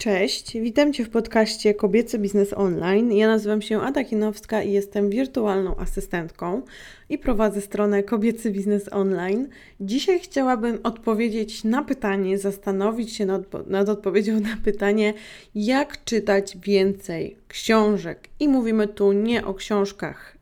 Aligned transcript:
Cześć, 0.00 0.52
witam 0.52 0.92
Cię 0.92 1.04
w 1.04 1.10
podcaście 1.10 1.74
Kobiecy 1.74 2.18
Biznes 2.18 2.52
Online. 2.52 3.12
Ja 3.12 3.26
nazywam 3.26 3.62
się 3.62 3.80
Ada 3.80 4.04
Kinowska 4.04 4.62
i 4.62 4.72
jestem 4.72 5.10
wirtualną 5.10 5.76
asystentką 5.76 6.62
i 7.08 7.18
prowadzę 7.18 7.60
stronę 7.60 8.02
Kobiecy 8.02 8.50
Biznes 8.50 8.92
Online. 8.92 9.48
Dzisiaj 9.80 10.20
chciałabym 10.20 10.78
odpowiedzieć 10.82 11.64
na 11.64 11.84
pytanie, 11.84 12.38
zastanowić 12.38 13.16
się 13.16 13.26
nad, 13.26 13.42
nad 13.66 13.88
odpowiedzią 13.88 14.40
na 14.40 14.56
pytanie, 14.64 15.14
jak 15.54 16.04
czytać 16.04 16.56
więcej 16.58 17.36
książek. 17.48 18.28
I 18.38 18.48
mówimy 18.48 18.88
tu 18.88 19.12
nie 19.12 19.46
o 19.46 19.54
książkach 19.54 20.39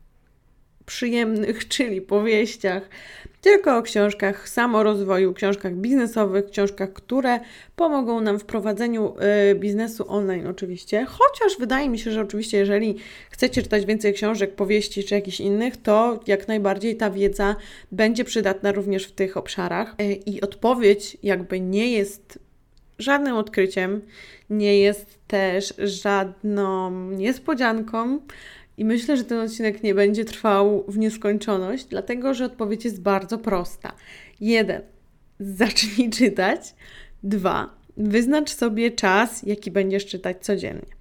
przyjemnych, 0.89 1.69
czyli 1.69 2.01
powieściach, 2.01 2.89
tylko 3.41 3.77
o 3.77 3.83
książkach 3.83 4.49
samorozwoju, 4.49 5.35
książkach 5.35 5.75
biznesowych, 5.75 6.51
książkach, 6.51 6.93
które 6.93 7.41
pomogą 7.77 8.21
nam 8.21 8.39
w 8.39 8.45
prowadzeniu 8.45 9.15
y, 9.51 9.55
biznesu 9.55 10.05
online 10.09 10.47
oczywiście. 10.47 11.05
Chociaż 11.05 11.59
wydaje 11.59 11.89
mi 11.89 11.99
się, 11.99 12.11
że 12.11 12.21
oczywiście 12.21 12.59
jeżeli 12.59 12.97
chcecie 13.31 13.63
czytać 13.63 13.87
więcej 13.87 14.15
książek, 14.15 14.55
powieści 14.55 15.05
czy 15.05 15.15
jakichś 15.15 15.41
innych, 15.41 15.77
to 15.77 16.21
jak 16.27 16.49
najbardziej 16.49 16.97
ta 16.97 17.11
wiedza 17.11 17.57
będzie 17.93 18.25
przydatna 18.25 18.73
również 18.73 19.05
w 19.05 19.13
tych 19.13 19.37
obszarach. 19.37 19.95
Y, 20.01 20.13
I 20.15 20.41
odpowiedź 20.41 21.17
jakby 21.23 21.61
nie 21.61 21.93
jest 21.93 22.39
żadnym 22.99 23.37
odkryciem, 23.37 24.01
nie 24.51 24.81
jest 24.81 25.19
też 25.27 25.75
żadną 25.79 26.91
niespodzianką. 27.11 28.21
I 28.79 28.85
myślę, 28.85 29.17
że 29.17 29.25
ten 29.25 29.39
odcinek 29.39 29.83
nie 29.83 29.95
będzie 29.95 30.25
trwał 30.25 30.85
w 30.89 30.99
nieskończoność, 30.99 31.85
dlatego 31.85 32.35
że 32.35 32.45
odpowiedź 32.45 32.85
jest 32.85 33.03
bardzo 33.03 33.39
prosta. 33.39 33.93
Jeden, 34.41 34.83
zacznij 35.41 36.11
czytać. 36.11 36.61
Dwa, 37.23 37.75
wyznacz 37.97 38.51
sobie 38.51 38.91
czas, 38.91 39.43
jaki 39.43 39.71
będziesz 39.71 40.07
czytać 40.07 40.37
codziennie. 40.41 40.99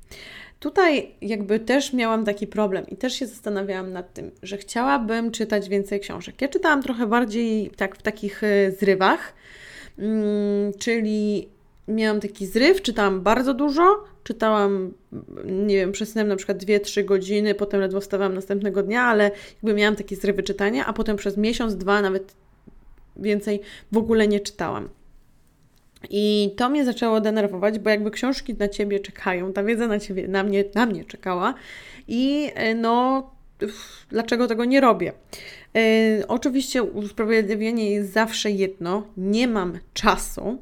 Tutaj 0.60 1.12
jakby 1.22 1.60
też 1.60 1.94
miałam 1.94 2.26
taki 2.26 2.48
problem 2.48 2.88
i 2.88 2.98
też 2.98 3.14
się 3.14 3.28
zastanawiałam 3.28 3.94
nad 3.94 4.14
tym, 4.14 4.32
że 4.44 4.58
chciałabym 4.58 5.32
czytać 5.32 5.70
więcej 5.70 6.00
książek. 6.00 6.42
Ja 6.42 6.48
czytałam 6.48 6.84
trochę 6.84 7.08
bardziej 7.08 7.70
tak 7.70 7.96
w 7.96 8.02
takich 8.02 8.44
e, 8.44 8.72
zrywach, 8.72 9.34
mm, 9.98 10.74
czyli 10.80 11.50
miałam 11.88 12.20
taki 12.20 12.46
zryw, 12.46 12.82
czytałam 12.82 13.22
bardzo 13.22 13.54
dużo, 13.54 14.04
czytałam, 14.28 14.94
nie 15.46 15.76
wiem, 15.76 15.92
przesunęłam 15.92 16.30
na 16.30 16.36
przykład 16.36 16.58
2-3 16.58 17.06
godziny, 17.06 17.56
potem 17.56 17.82
ledwo 17.82 18.02
wstawałam 18.02 18.34
następnego 18.34 18.84
dnia, 18.84 19.02
ale 19.02 19.32
jakby 19.56 19.74
miałam 19.74 19.96
takie 19.96 20.16
zrywy 20.16 20.44
czytania, 20.44 20.86
a 20.86 20.94
potem 20.94 21.18
przez 21.18 21.38
miesiąc, 21.38 21.76
dwa, 21.76 22.02
nawet 22.02 22.36
więcej 23.16 23.62
w 23.92 23.98
ogóle 23.98 24.28
nie 24.28 24.40
czytałam. 24.40 24.90
I 26.10 26.54
to 26.58 26.70
mnie 26.70 26.86
zaczęło 26.86 27.22
denerwować, 27.22 27.80
bo 27.80 27.90
jakby 27.90 28.12
książki 28.12 28.54
na 28.54 28.68
ciebie 28.68 29.00
czekają, 29.00 29.54
ta 29.54 29.64
wiedza 29.64 29.88
na 29.88 30.00
ciebie, 30.00 30.28
na 30.28 30.44
mnie, 30.44 30.64
na 30.76 30.86
mnie 30.86 31.06
czekała 31.06 31.54
i 32.08 32.52
e, 32.56 32.76
no, 32.76 33.30
dlaczego 34.10 34.48
tego 34.48 34.66
nie 34.66 34.82
robię? 34.82 35.14
Yy, 35.74 36.28
oczywiście 36.28 36.84
usprawiedliwienie 36.84 37.92
jest 37.92 38.14
zawsze 38.14 38.52
jedno, 38.52 39.04
nie 39.18 39.48
mam 39.48 39.80
czasu, 39.94 40.58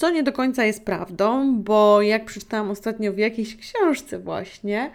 co 0.00 0.10
nie 0.10 0.22
do 0.22 0.32
końca 0.32 0.64
jest 0.64 0.84
prawdą, 0.84 1.56
bo 1.62 2.02
jak 2.02 2.24
przeczytałam 2.24 2.70
ostatnio 2.70 3.12
w 3.12 3.18
jakiejś 3.18 3.56
książce 3.56 4.18
właśnie, 4.18 4.90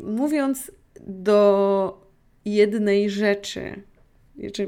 mówiąc 0.00 0.70
do 1.06 2.00
jednej 2.44 3.10
rzeczy, 3.10 3.82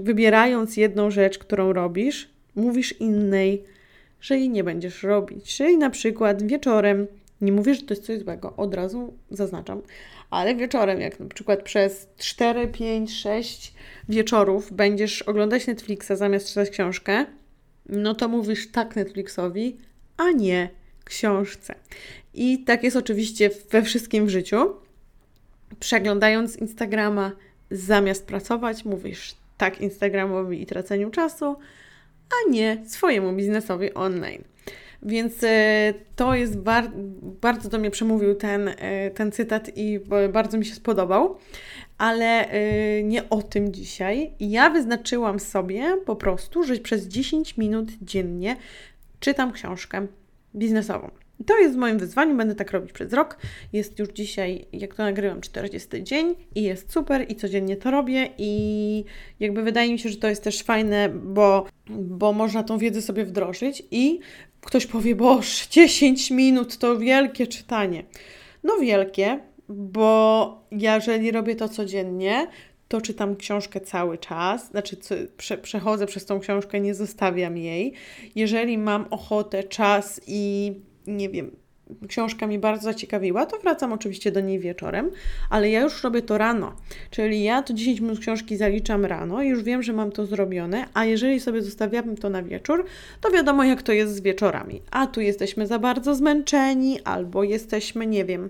wybierając 0.00 0.76
jedną 0.76 1.10
rzecz, 1.10 1.38
którą 1.38 1.72
robisz, 1.72 2.30
mówisz 2.56 3.00
innej, 3.00 3.64
że 4.20 4.38
jej 4.38 4.50
nie 4.50 4.64
będziesz 4.64 5.02
robić. 5.02 5.56
Czyli 5.56 5.78
na 5.78 5.90
przykład 5.90 6.42
wieczorem, 6.42 7.06
nie 7.40 7.52
mówię, 7.52 7.74
że 7.74 7.82
to 7.82 7.94
jest 7.94 8.06
coś 8.06 8.18
złego, 8.18 8.56
od 8.56 8.74
razu 8.74 9.14
zaznaczam, 9.30 9.82
ale 10.30 10.54
wieczorem, 10.54 11.00
jak 11.00 11.20
na 11.20 11.26
przykład 11.26 11.62
przez 11.62 12.08
4, 12.16 12.68
5, 12.68 13.14
6 13.14 13.74
wieczorów 14.08 14.72
będziesz 14.72 15.22
oglądać 15.22 15.66
Netflixa 15.66 16.12
zamiast 16.14 16.48
czytać 16.48 16.70
książkę, 16.70 17.26
no 17.88 18.14
to 18.14 18.28
mówisz 18.28 18.70
tak 18.70 18.96
Netflixowi, 18.96 19.76
a 20.16 20.30
nie 20.30 20.70
książce. 21.04 21.74
I 22.34 22.64
tak 22.64 22.82
jest 22.82 22.96
oczywiście 22.96 23.50
we 23.70 23.82
wszystkim 23.82 24.26
w 24.26 24.28
życiu. 24.28 24.74
Przeglądając 25.80 26.56
Instagrama 26.56 27.32
zamiast 27.70 28.26
pracować, 28.26 28.84
mówisz 28.84 29.34
tak 29.56 29.80
Instagramowi 29.80 30.62
i 30.62 30.66
traceniu 30.66 31.10
czasu, 31.10 31.56
a 32.30 32.50
nie 32.50 32.84
swojemu 32.86 33.32
biznesowi 33.32 33.94
online. 33.94 34.44
Więc 35.02 35.44
e, 35.44 35.94
to 36.16 36.34
jest 36.34 36.58
bar 36.58 36.90
bardzo 37.40 37.68
do 37.68 37.78
mnie 37.78 37.90
przemówił 37.90 38.34
ten, 38.34 38.68
e, 38.68 39.10
ten 39.10 39.32
cytat 39.32 39.70
i 39.76 40.00
bardzo 40.32 40.58
mi 40.58 40.64
się 40.66 40.74
spodobał, 40.74 41.38
ale 41.98 42.48
e, 42.48 43.02
nie 43.02 43.30
o 43.30 43.42
tym 43.42 43.72
dzisiaj. 43.72 44.32
Ja 44.40 44.70
wyznaczyłam 44.70 45.40
sobie 45.40 45.96
po 46.06 46.16
prostu, 46.16 46.62
że 46.62 46.76
przez 46.76 47.06
10 47.06 47.56
minut 47.56 47.88
dziennie 48.02 48.56
czytam 49.20 49.52
książkę 49.52 50.06
biznesową. 50.54 51.10
To 51.46 51.58
jest 51.58 51.76
moim 51.76 51.98
wyzwaniem, 51.98 52.36
będę 52.36 52.54
tak 52.54 52.72
robić 52.72 52.92
przez 52.92 53.12
rok. 53.12 53.38
Jest 53.72 53.98
już 53.98 54.08
dzisiaj, 54.08 54.66
jak 54.72 54.94
to 54.94 55.02
nagrywam, 55.02 55.40
40 55.40 55.88
dzień 56.02 56.34
i 56.54 56.62
jest 56.62 56.92
super 56.92 57.26
i 57.28 57.36
codziennie 57.36 57.76
to 57.76 57.90
robię 57.90 58.28
i 58.38 59.04
jakby 59.40 59.62
wydaje 59.62 59.92
mi 59.92 59.98
się, 59.98 60.08
że 60.08 60.16
to 60.16 60.28
jest 60.28 60.44
też 60.44 60.62
fajne, 60.62 61.08
bo, 61.08 61.66
bo 61.90 62.32
można 62.32 62.62
tą 62.62 62.78
wiedzę 62.78 63.02
sobie 63.02 63.24
wdrożyć 63.24 63.82
i 63.90 64.20
ktoś 64.60 64.86
powie, 64.86 65.14
boż, 65.14 65.66
10 65.70 66.30
minut 66.30 66.78
to 66.78 66.98
wielkie 66.98 67.46
czytanie. 67.46 68.04
No 68.64 68.78
wielkie, 68.78 69.40
bo 69.68 70.66
jeżeli 70.70 71.30
robię 71.30 71.56
to 71.56 71.68
codziennie, 71.68 72.46
to 72.88 73.00
czytam 73.00 73.36
książkę 73.36 73.80
cały 73.80 74.18
czas, 74.18 74.70
znaczy 74.70 74.96
prze, 75.36 75.58
przechodzę 75.58 76.06
przez 76.06 76.26
tą 76.26 76.40
książkę, 76.40 76.80
nie 76.80 76.94
zostawiam 76.94 77.56
jej. 77.56 77.92
Jeżeli 78.34 78.78
mam 78.78 79.06
ochotę, 79.10 79.64
czas 79.64 80.20
i 80.26 80.74
nie 81.08 81.28
wiem, 81.28 81.50
książka 82.08 82.46
mi 82.46 82.58
bardzo 82.58 82.84
zaciekawiła, 82.84 83.46
to 83.46 83.58
wracam 83.58 83.92
oczywiście 83.92 84.32
do 84.32 84.40
niej 84.40 84.58
wieczorem, 84.58 85.10
ale 85.50 85.70
ja 85.70 85.80
już 85.80 86.02
robię 86.02 86.22
to 86.22 86.38
rano. 86.38 86.76
Czyli 87.10 87.42
ja 87.42 87.62
to 87.62 87.74
10 87.74 88.00
minut 88.00 88.18
książki 88.20 88.56
zaliczam 88.56 89.04
rano 89.04 89.42
już 89.42 89.62
wiem, 89.62 89.82
że 89.82 89.92
mam 89.92 90.12
to 90.12 90.26
zrobione, 90.26 90.84
a 90.94 91.04
jeżeli 91.04 91.40
sobie 91.40 91.62
zostawiam 91.62 92.16
to 92.16 92.30
na 92.30 92.42
wieczór, 92.42 92.84
to 93.20 93.30
wiadomo 93.30 93.64
jak 93.64 93.82
to 93.82 93.92
jest 93.92 94.14
z 94.16 94.20
wieczorami. 94.20 94.82
A 94.90 95.06
tu 95.06 95.20
jesteśmy 95.20 95.66
za 95.66 95.78
bardzo 95.78 96.14
zmęczeni, 96.14 97.00
albo 97.04 97.44
jesteśmy, 97.44 98.06
nie 98.06 98.24
wiem, 98.24 98.48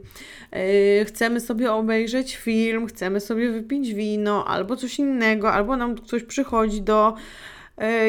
yy, 0.52 1.04
chcemy 1.04 1.40
sobie 1.40 1.72
obejrzeć 1.72 2.36
film, 2.36 2.86
chcemy 2.86 3.20
sobie 3.20 3.50
wypić 3.50 3.94
wino, 3.94 4.44
albo 4.44 4.76
coś 4.76 4.98
innego, 4.98 5.52
albo 5.52 5.76
nam 5.76 5.94
ktoś 5.94 6.22
przychodzi 6.22 6.82
do 6.82 7.14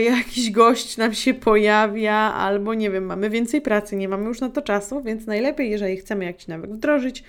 jakiś 0.03 0.52
gość 0.52 0.97
nam 0.97 1.13
się 1.13 1.34
pojawia, 1.34 2.16
albo 2.16 2.74
nie 2.74 2.91
wiem, 2.91 3.06
mamy 3.06 3.30
więcej 3.30 3.62
pracy, 3.62 3.96
nie 3.96 4.09
mamy 4.09 4.25
już 4.25 4.41
na 4.41 4.50
to 4.50 4.62
czasu, 4.62 5.02
więc 5.02 5.25
najlepiej, 5.25 5.69
jeżeli 5.69 5.97
chcemy 5.97 6.25
jakiś 6.25 6.47
nawyk 6.47 6.72
wdrożyć, 6.72 7.24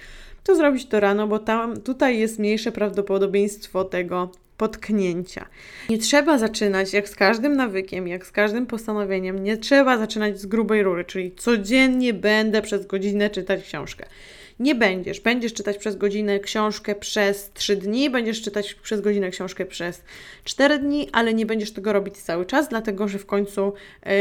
to 0.44 0.56
zrobić 0.56 0.86
to 0.86 1.00
rano, 1.00 1.26
bo 1.26 1.38
tam 1.38 1.80
tutaj 1.80 2.18
jest 2.18 2.38
mniejsze 2.38 2.72
prawdopodobieństwo 2.72 3.84
tego 3.84 4.30
potknięcia. 4.56 5.46
Nie 5.88 5.98
trzeba 5.98 6.38
zaczynać 6.38 6.92
jak 6.92 7.08
z 7.08 7.16
każdym 7.16 7.56
nawykiem, 7.56 8.08
jak 8.08 8.26
z 8.26 8.30
każdym 8.30 8.66
postanowieniem, 8.66 9.44
nie 9.44 9.56
trzeba 9.56 9.98
zaczynać 9.98 10.40
z 10.40 10.46
grubej 10.46 10.82
rury, 10.82 11.04
czyli 11.04 11.32
codziennie 11.32 12.14
będę 12.14 12.62
przez 12.62 12.86
godzinę 12.86 13.30
czytać 13.30 13.62
książkę 13.62 14.06
nie 14.60 14.74
będziesz. 14.74 15.20
Będziesz 15.20 15.54
czytać 15.54 15.78
przez 15.78 15.96
godzinę 15.96 16.40
książkę 16.40 16.94
przez 16.94 17.50
3 17.52 17.76
dni, 17.76 18.10
będziesz 18.10 18.42
czytać 18.42 18.74
przez 18.74 19.00
godzinę 19.00 19.30
książkę 19.30 19.66
przez 19.66 20.02
4 20.44 20.78
dni, 20.78 21.08
ale 21.12 21.34
nie 21.34 21.46
będziesz 21.46 21.72
tego 21.72 21.92
robić 21.92 22.16
cały 22.16 22.46
czas, 22.46 22.68
dlatego 22.68 23.08
że 23.08 23.18
w 23.18 23.26
końcu 23.26 23.72
yy, 24.06 24.12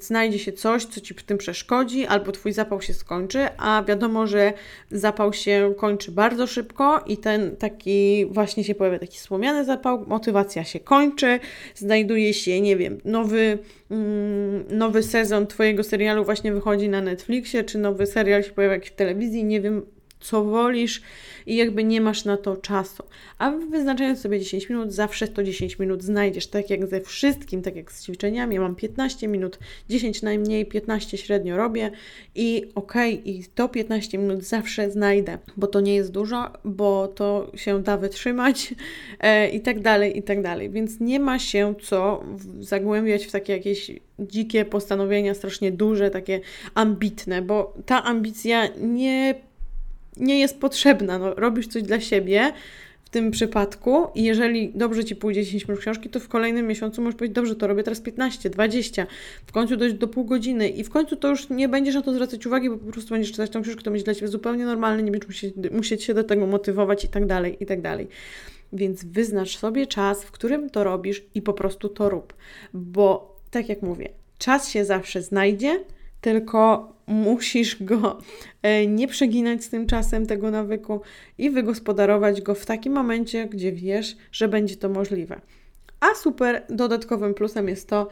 znajdzie 0.00 0.38
się 0.38 0.52
coś, 0.52 0.84
co 0.84 1.00
ci 1.00 1.14
w 1.14 1.22
tym 1.22 1.38
przeszkodzi, 1.38 2.06
albo 2.06 2.32
twój 2.32 2.52
zapał 2.52 2.82
się 2.82 2.94
skończy, 2.94 3.48
a 3.58 3.82
wiadomo, 3.88 4.26
że 4.26 4.52
zapał 4.90 5.32
się 5.32 5.74
kończy 5.76 6.12
bardzo 6.12 6.46
szybko 6.46 7.04
i 7.06 7.16
ten 7.16 7.56
taki 7.56 8.26
właśnie 8.26 8.64
się 8.64 8.74
pojawia 8.74 8.98
taki 8.98 9.18
słomiany 9.18 9.64
zapał, 9.64 10.04
motywacja 10.06 10.64
się 10.64 10.80
kończy, 10.80 11.40
znajduje 11.74 12.34
się, 12.34 12.60
nie 12.60 12.76
wiem, 12.76 13.00
nowy 13.04 13.58
Mm, 13.92 14.64
nowy 14.70 15.02
sezon 15.02 15.46
Twojego 15.46 15.84
serialu 15.84 16.24
właśnie 16.24 16.52
wychodzi 16.52 16.88
na 16.88 17.00
Netflixie, 17.00 17.64
czy 17.64 17.78
nowy 17.78 18.06
serial 18.06 18.42
się 18.42 18.50
pojawia 18.50 18.80
w 18.86 18.90
telewizji, 18.90 19.44
nie 19.44 19.60
wiem, 19.60 19.81
co 20.22 20.44
wolisz 20.44 21.02
i 21.46 21.56
jakby 21.56 21.84
nie 21.84 22.00
masz 22.00 22.24
na 22.24 22.36
to 22.36 22.56
czasu. 22.56 23.02
A 23.38 23.50
wyznaczając 23.50 24.20
sobie 24.20 24.40
10 24.40 24.68
minut, 24.68 24.92
zawsze 24.92 25.28
to 25.28 25.42
10 25.42 25.78
minut 25.78 26.02
znajdziesz. 26.02 26.46
Tak 26.46 26.70
jak 26.70 26.86
ze 26.86 27.00
wszystkim, 27.00 27.62
tak 27.62 27.76
jak 27.76 27.92
z 27.92 28.04
ćwiczeniami. 28.04 28.54
Ja 28.54 28.60
mam 28.60 28.74
15 28.74 29.28
minut, 29.28 29.58
10 29.88 30.22
najmniej, 30.22 30.66
15 30.66 31.18
średnio 31.18 31.56
robię 31.56 31.90
i 32.34 32.64
okej, 32.74 33.14
okay, 33.14 33.32
i 33.32 33.44
to 33.54 33.68
15 33.68 34.18
minut 34.18 34.42
zawsze 34.42 34.90
znajdę, 34.90 35.38
bo 35.56 35.66
to 35.66 35.80
nie 35.80 35.94
jest 35.94 36.12
dużo, 36.12 36.52
bo 36.64 37.08
to 37.08 37.52
się 37.54 37.82
da 37.82 37.96
wytrzymać 37.96 38.74
e, 39.20 39.48
i 39.48 39.60
tak 39.60 39.80
dalej, 39.80 40.18
i 40.18 40.22
tak 40.22 40.42
dalej. 40.42 40.70
Więc 40.70 41.00
nie 41.00 41.20
ma 41.20 41.38
się 41.38 41.74
co 41.82 42.24
zagłębiać 42.60 43.26
w 43.26 43.32
takie 43.32 43.52
jakieś 43.52 43.90
dzikie 44.18 44.64
postanowienia, 44.64 45.34
strasznie 45.34 45.72
duże, 45.72 46.10
takie 46.10 46.40
ambitne, 46.74 47.42
bo 47.42 47.74
ta 47.86 48.04
ambicja 48.04 48.68
nie, 48.80 49.34
nie 50.16 50.40
jest 50.40 50.60
potrzebna. 50.60 51.18
No, 51.18 51.34
robisz 51.34 51.66
coś 51.66 51.82
dla 51.82 52.00
siebie 52.00 52.52
w 53.04 53.10
tym 53.10 53.30
przypadku 53.30 54.06
i 54.14 54.24
jeżeli 54.24 54.72
dobrze 54.74 55.04
Ci 55.04 55.16
pójdzie 55.16 55.44
10 55.44 55.68
minut 55.68 55.80
książki, 55.80 56.08
to 56.08 56.20
w 56.20 56.28
kolejnym 56.28 56.66
miesiącu 56.66 57.02
możesz 57.02 57.18
powiedzieć, 57.18 57.34
dobrze, 57.34 57.56
to 57.56 57.66
robię 57.66 57.82
teraz 57.82 58.00
15, 58.00 58.50
20, 58.50 59.06
w 59.46 59.52
końcu 59.52 59.76
dojść 59.76 59.94
do 59.94 60.08
pół 60.08 60.24
godziny 60.24 60.68
i 60.68 60.84
w 60.84 60.90
końcu 60.90 61.16
to 61.16 61.28
już 61.28 61.50
nie 61.50 61.68
będziesz 61.68 61.94
na 61.94 62.02
to 62.02 62.12
zwracać 62.12 62.46
uwagi, 62.46 62.70
bo 62.70 62.76
po 62.76 62.92
prostu 62.92 63.10
będziesz 63.10 63.32
czytać 63.32 63.50
tą 63.50 63.62
książkę, 63.62 63.82
to 63.82 63.90
będzie 63.90 64.04
dla 64.04 64.14
Ciebie 64.14 64.28
zupełnie 64.28 64.64
normalne, 64.64 65.02
nie 65.02 65.10
będziesz 65.10 65.28
musieć, 65.28 65.54
musieć 65.72 66.04
się 66.04 66.14
do 66.14 66.24
tego 66.24 66.46
motywować 66.46 67.04
i 67.04 67.08
tak 67.08 67.26
dalej, 67.26 67.56
i 67.60 67.66
tak 67.66 67.80
dalej. 67.80 68.08
Więc 68.72 69.04
wyznacz 69.04 69.58
sobie 69.58 69.86
czas, 69.86 70.24
w 70.24 70.30
którym 70.30 70.70
to 70.70 70.84
robisz 70.84 71.22
i 71.34 71.42
po 71.42 71.52
prostu 71.52 71.88
to 71.88 72.08
rób, 72.08 72.34
bo 72.74 73.36
tak 73.50 73.68
jak 73.68 73.82
mówię, 73.82 74.08
czas 74.38 74.70
się 74.70 74.84
zawsze 74.84 75.22
znajdzie, 75.22 75.84
tylko 76.22 76.92
musisz 77.06 77.82
go 77.82 78.18
e, 78.62 78.86
nie 78.86 79.08
przeginać 79.08 79.64
z 79.64 79.68
tym 79.68 79.86
czasem 79.86 80.26
tego 80.26 80.50
nawyku 80.50 81.00
i 81.38 81.50
wygospodarować 81.50 82.40
go 82.40 82.54
w 82.54 82.66
takim 82.66 82.92
momencie, 82.92 83.46
gdzie 83.46 83.72
wiesz, 83.72 84.16
że 84.32 84.48
będzie 84.48 84.76
to 84.76 84.88
możliwe. 84.88 85.40
A 86.00 86.14
super 86.14 86.62
dodatkowym 86.68 87.34
plusem 87.34 87.68
jest 87.68 87.88
to, 87.88 88.08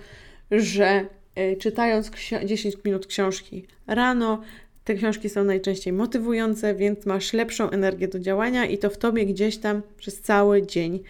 że 0.51 1.07
e, 1.35 1.57
czytając 1.57 2.11
10 2.45 2.77
minut 2.85 3.07
książki 3.07 3.67
rano, 3.87 4.41
te 4.85 4.95
książki 4.95 5.29
są 5.29 5.45
najczęściej 5.45 5.93
motywujące, 5.93 6.75
więc 6.75 7.07
masz 7.07 7.33
lepszą 7.33 7.71
energię 7.71 8.09
do 8.09 8.19
działania 8.19 8.67
i 8.67 8.79
to 8.79 8.91
w 8.91 8.99
tobie 8.99 9.27
gdzieś 9.27 9.59
tam 9.59 9.83
przez 9.97 10.21
cały 10.21 10.67
dzień 10.67 11.01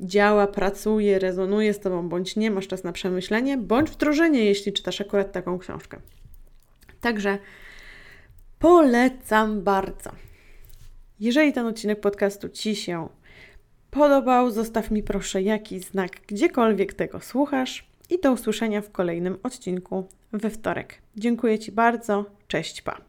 działa, 0.00 0.46
pracuje, 0.46 1.18
rezonuje 1.18 1.74
z 1.74 1.80
tobą, 1.80 2.08
bądź 2.08 2.36
nie, 2.36 2.50
masz 2.50 2.66
czas 2.66 2.84
na 2.84 2.92
przemyślenie, 2.92 3.56
bądź 3.56 3.90
wdrożenie, 3.90 4.44
jeśli 4.44 4.72
czytasz 4.72 5.00
akurat 5.00 5.32
taką 5.32 5.58
książkę. 5.58 6.00
Także 7.00 7.38
polecam 8.58 9.62
bardzo. 9.62 10.10
Jeżeli 11.20 11.52
ten 11.52 11.66
odcinek 11.66 12.00
podcastu 12.00 12.48
Ci 12.48 12.76
się 12.76 13.08
podobał, 13.90 14.50
zostaw 14.50 14.90
mi 14.90 15.02
proszę 15.02 15.42
jakiś 15.42 15.84
znak, 15.84 16.10
gdziekolwiek 16.26 16.94
tego 16.94 17.20
słuchasz. 17.20 17.88
I 18.10 18.20
do 18.20 18.32
usłyszenia 18.32 18.80
w 18.80 18.90
kolejnym 18.90 19.38
odcinku 19.42 20.08
we 20.32 20.50
wtorek. 20.50 20.98
Dziękuję 21.16 21.58
Ci 21.58 21.72
bardzo. 21.72 22.24
Cześć, 22.48 22.82
pa. 22.82 23.08